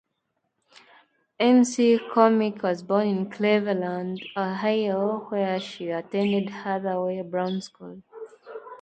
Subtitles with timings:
[1.39, 8.01] McCormick was born in Cleveland, Ohio where she attended Hathaway Brown School.